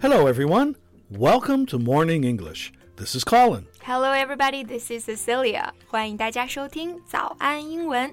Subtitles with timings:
[0.00, 0.76] Hello, everyone.
[1.10, 2.72] Welcome to Morning English.
[2.96, 3.66] This is Colin.
[3.82, 4.62] Hello, everybody.
[4.64, 5.72] This is Cecilia.
[5.86, 8.12] 欢迎大家收听早安英文。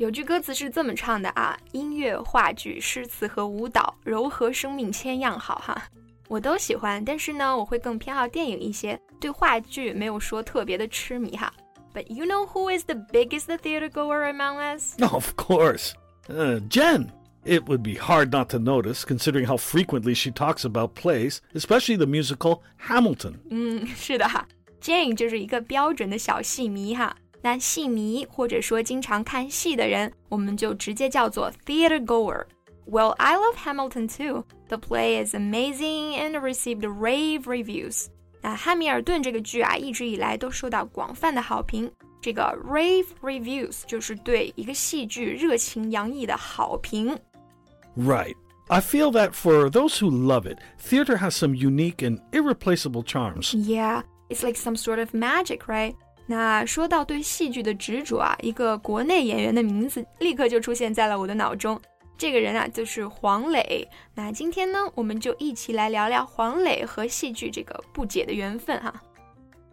[0.00, 5.76] 有句歌词是这么唱的啊：音乐、话剧、诗词和舞蹈，柔和生命千样好哈。
[6.26, 11.52] 我都喜欢，但是呢，我会更偏好电影一些，对话剧没有说特别的痴迷哈。
[11.92, 14.94] But you know who is the biggest theater goer among us?
[15.02, 15.92] Oh, of course.
[16.30, 17.10] Uh, Jen.
[17.44, 21.98] It would be hard not to notice, considering how frequently she talks about plays, especially
[21.98, 23.34] the musical Hamilton.
[23.50, 24.46] 嗯，是的哈
[24.80, 27.14] ，Jane 就是一个标准的小戏迷哈。
[27.41, 34.45] 那戏迷或者说经常看戏的人，我们就直接叫做 theater goer。Well, I love Hamilton too.
[34.67, 38.07] The play is amazing and received rave reviews.
[38.41, 41.91] 那《汉密尔顿》这个剧啊，一直以来都受到广泛的好评。
[42.21, 47.17] 这个 rave reviews 就是对一个戏剧热情洋溢的好评。
[47.95, 48.33] Right.
[48.67, 53.53] I feel that for those who love it, theater has some unique and irreplaceable charms.
[53.53, 55.93] Yeah, it's like some sort of magic, right?
[56.30, 61.76] 那说到对戏剧的执着啊，一个国内演员的名字立刻就出现在了我的脑中。
[62.16, 63.84] 这个人啊，就是黄磊。
[64.14, 69.02] 那今天呢，我们就一起来聊聊黄磊和戏剧这个不解的缘分哈。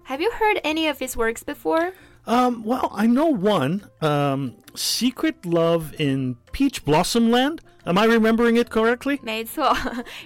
[0.08, 1.94] Have you heard any of his works before?
[2.25, 3.81] Um, well, I know one.
[4.00, 7.59] Um, Secret Love in Peach Blossom Land.
[7.85, 9.19] Am I remembering it correctly?
[9.22, 9.78] 没错，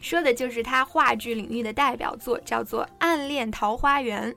[0.02, 4.32] 说的就是他话剧领域的代表作，叫做《暗恋桃花源》。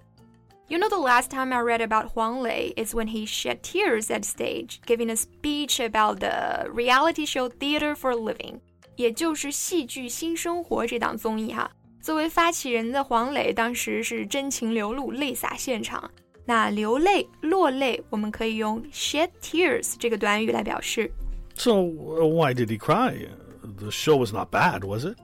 [0.68, 4.10] you know, the last time I read about Huang Lei is when he shed tears
[4.12, 8.60] at stage, giving a speech about the reality show Theater for Living，
[8.96, 11.72] 也就是戏剧新生活这档综艺哈。
[12.02, 16.10] 作为发起人的黄磊，当时是真情流露，泪洒现场。
[16.46, 21.12] 那流泪、落泪，我们可以用 shed tears 这个短语来表示。
[21.56, 23.28] So why did he cry?
[23.62, 25.18] The show was not bad, was it?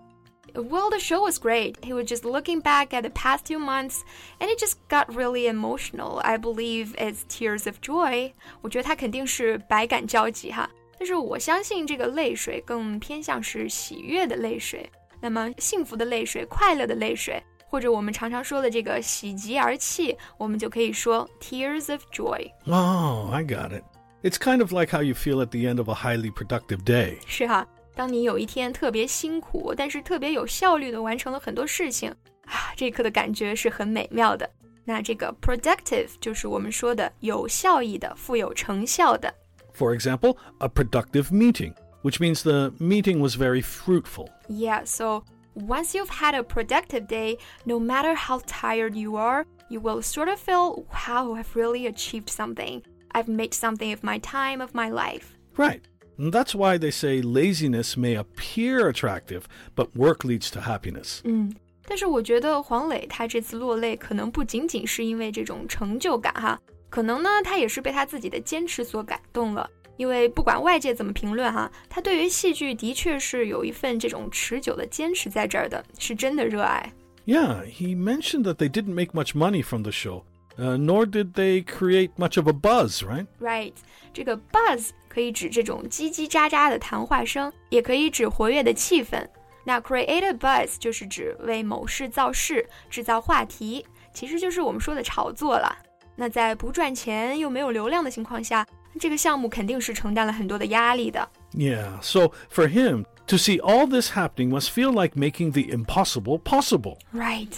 [0.53, 1.83] Well, the show was great.
[1.83, 4.03] He was just looking back at the past two months,
[4.39, 6.21] and it just got really emotional.
[6.23, 8.31] I believe it's tears of joy.
[8.61, 14.89] 我觉得他肯定是百感交集哈，但是我相信这个泪水更偏向是喜悦的泪水。
[15.19, 22.49] 那么幸福的泪水、快乐的泪水，或者我们常常说的这个喜极而泣，我们就可以说 tears of joy.
[22.65, 23.83] Oh, I got it.
[24.23, 27.17] It's kind of like how you feel at the end of a highly productive day.
[27.27, 27.67] 是哈。
[27.99, 32.09] 当你有一天特别辛苦，但是特别有效率的完成了很多事情
[32.45, 34.49] 啊，这一刻的感觉是很美妙的。
[34.83, 39.33] 那这个 productive 就是我们说的有效益的、富有成效的。
[39.73, 41.73] For example, a productive meeting,
[42.03, 44.29] which means the meeting was very fruitful.
[44.47, 45.23] Yeah, so
[45.55, 50.29] once you've had a productive day, no matter how tired you are, you will sort
[50.29, 52.83] of feel, wow, I've really achieved something.
[53.13, 55.35] I've made something of my time, of my life.
[55.57, 55.81] Right.
[56.19, 59.43] And that's why they say laziness may appear attractive,
[59.75, 61.19] but work leads to happiness.
[61.25, 61.53] 嗯，
[61.85, 69.69] 但是我觉得黄磊他这次落泪，可能不仅仅是因为这种成就感哈，可能呢他也是被他自己的坚持所感动了。
[69.97, 76.91] 因为不管外界怎么评论哈，他对于戏剧的确是有一份这种持久的坚持在这儿的，是真的热爱。
[77.25, 80.23] Yeah, he mentioned that they didn't make much money from the show.
[80.57, 83.27] Uh, nor did they create much of a buzz, right?
[83.41, 83.73] Right.
[84.13, 89.27] 这个 buzz 可以指这种叽叽喳喳的谈话声，也可以指活跃的气氛。
[89.65, 95.75] 那 create a buzz 就是指为某事造势、制造话题，其实就是我们说的炒作了。
[96.15, 98.65] 那在不赚钱又没有流量的情况下，
[98.97, 101.27] 这个项目肯定是承担了很多的压力的。
[101.51, 106.99] Yeah, so for him to see all this happening must feel like making the impossible possible.
[107.11, 107.51] Right.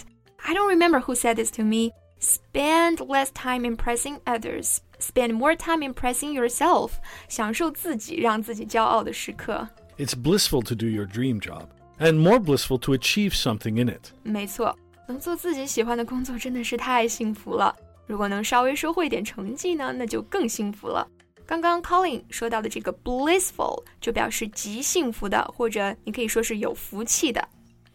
[0.44, 1.92] I don't remember who said this to me.
[2.22, 4.78] Spend less time impressing others.
[4.98, 6.92] Spend more time impressing yourself.
[7.28, 9.68] 享受自己，让自己骄傲的时刻。
[9.96, 11.66] It's blissful to do your dream job,
[11.98, 14.10] and more blissful to achieve something in it.
[14.24, 14.76] 没错，
[15.06, 17.74] 能做自己喜欢的工作真的是太幸福了。
[18.06, 21.06] 如果能稍微收获一点成绩呢，那就更幸福了。
[21.46, 27.48] 刚刚 Colin 说到的这个 blissful 就表示极幸福的，或者你可以说是有福气的。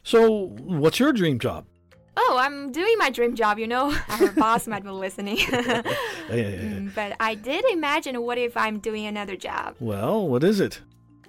[0.03, 1.63] So, what's your dream job?
[2.18, 3.94] Oh, I'm doing my dream job, you know.
[4.08, 5.38] Our boss might be listening.
[5.52, 5.52] yeah,
[6.30, 6.60] yeah, yeah.
[6.60, 9.76] Mm, but I did imagine what if I'm doing another job?
[9.80, 10.80] Well, what is it?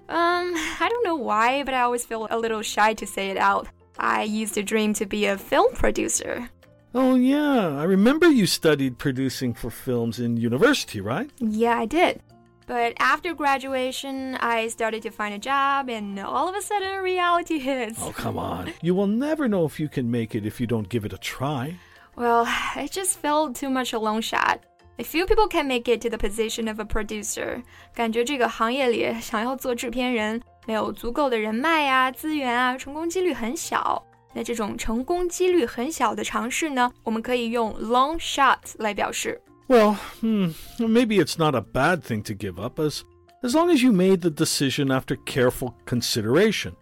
[0.09, 3.37] Um, I don't know why, but I always feel a little shy to say it
[3.37, 3.67] out.
[3.99, 6.49] I used to dream to be a film producer.
[6.95, 7.77] Oh, yeah.
[7.77, 11.29] I remember you studied producing for films in university, right?
[11.37, 12.21] Yeah, I did.
[12.68, 17.58] But after graduation, I started to find a job, and all of a sudden, reality
[17.58, 18.00] hits.
[18.00, 18.72] Oh, come on.
[18.80, 21.18] You will never know if you can make it if you don't give it a
[21.18, 21.74] try.
[22.16, 22.46] Well,
[22.76, 24.60] it just felt too much a long shot.
[24.98, 27.62] A few people can make it to the position of a producer.
[27.94, 34.02] 感觉这个行业里想要做制片人，没有足够的人脉呀、资源啊，成功几率很小。
[34.32, 39.38] 那这种成功几率很小的尝试呢，我们可以用 long shot 来表示。
[39.68, 43.02] well, hmm, maybe it's not a bad thing to give up as
[43.42, 46.72] as long as you made the decision after careful consideration.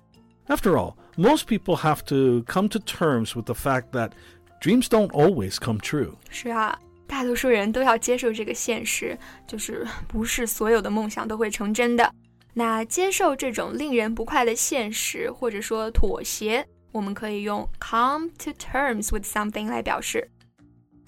[0.49, 4.13] After all, most people have to come to terms with the fact that
[4.61, 6.15] dreams don't always come true.
[6.31, 12.13] 是啊，大多数人都要接受这个现实，就是不是所有的梦想都会成真的。
[12.55, 20.29] 那接受这种令人不快的现实，或者说妥协，我们可以用 come to terms with something 来表示。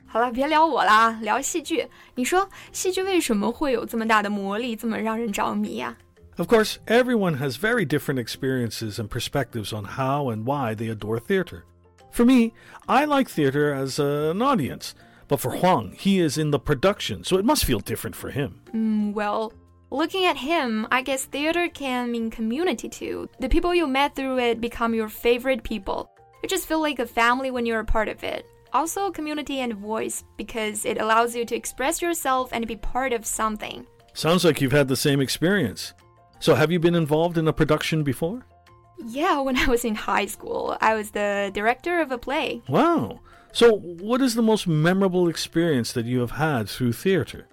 [0.09, 1.87] 好了，别聊我啦，聊戏剧。
[2.15, 5.97] 你说戏剧为什么会有这么大的魔力，这么让人着迷呀、
[6.37, 6.38] 啊、？
[6.38, 11.65] Of course, everyone has very different experiences and perspectives on how and why they adore theater.
[12.12, 12.53] For me,
[12.87, 14.94] I like theater as a, an audience,
[15.26, 18.61] but for Huang, he is in the production, so it must feel different for him.
[18.73, 19.53] Mm, well,
[19.91, 23.29] looking at him, I guess theater can mean community too.
[23.41, 26.09] The people you met through it become your favorite people.
[26.43, 29.74] You just feel like a family when you're a part of it also community and
[29.74, 33.86] voice because it allows you to express yourself and be part of something.
[34.13, 35.94] Sounds like you've had the same experience.
[36.39, 38.45] So, have you been involved in a production before?
[39.06, 42.62] Yeah, when I was in high school, I was the director of a play.
[42.68, 43.19] Wow.
[43.51, 47.48] So, what is the most memorable experience that you have had through theater?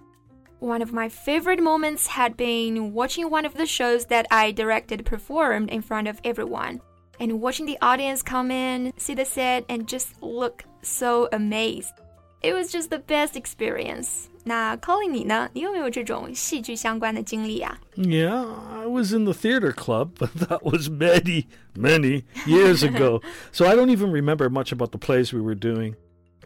[0.59, 5.05] One of my favorite moments had been watching one of the shows that I directed
[5.05, 6.81] performed in front of everyone
[7.20, 11.94] and watching the audience come in, see the set, and just look so amazed.
[12.42, 14.28] It was just the best experience.
[14.44, 15.48] 那 Colin 你呢？
[15.54, 17.78] 你有没有这种戏剧相关的经历啊？
[17.96, 21.46] Yeah, I was in the theater club, but that was many,
[21.76, 23.22] many years ago.
[23.52, 25.96] so I don't even remember much about the plays we were doing.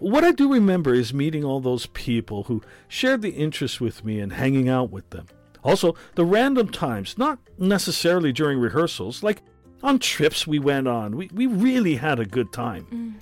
[0.01, 4.19] What I do remember is meeting all those people who shared the interest with me
[4.19, 5.27] and hanging out with them.
[5.63, 9.41] Also, the random times, not necessarily during rehearsals, like
[9.81, 11.15] on trips we went on.
[11.15, 12.85] We, we really had a good time.
[12.91, 13.13] Mm.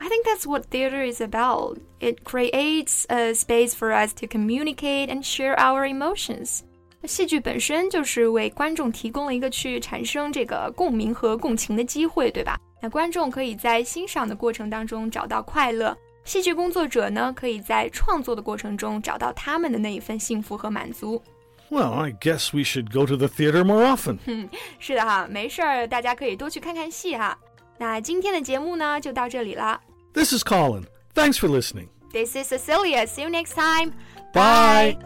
[0.00, 1.78] I think that's what theater is about.
[1.98, 6.60] It creates a space for us to communicate and share our emotions.
[7.06, 12.58] 戏剧本身就是为观众提供了一个去产生这个共鸣和共情的机会，对吧？
[12.82, 21.22] 那观众可以在欣赏的过程当中找到快乐，戏剧工作者呢，可以在创作的过程中找到他们的那一份幸福和满足。
[21.70, 24.18] Well, I guess we should go to the theater more often.
[24.78, 27.36] 是的哈，没事儿，大家可以多去看看戏哈。
[27.78, 29.80] 那今天的节目呢，就到这里了。
[30.12, 30.84] This is Colin.
[31.14, 31.88] Thanks for listening.
[32.12, 33.06] This is Cecilia.
[33.06, 33.92] See you next time.
[34.32, 34.96] Bye.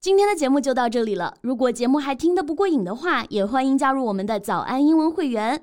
[0.00, 1.34] 今天的节目就到这里了。
[1.40, 5.62] 如果节目还听得不过瘾的话，也欢迎加入我们的早安英文会员。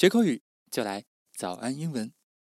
[0.00, 1.04] 学口语就来
[1.36, 2.10] 早安英文。